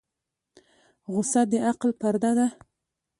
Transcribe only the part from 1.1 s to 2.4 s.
غوسه د عقل پرده